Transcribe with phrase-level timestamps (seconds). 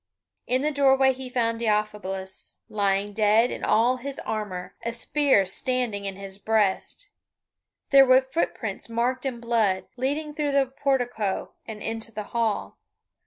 [0.47, 6.05] In the doorway he found Deiphobus lying dead in all his armour, a spear standing
[6.05, 7.11] in his breast.
[7.91, 12.79] There were footprints marked in blood, leading through the portico and into the hall.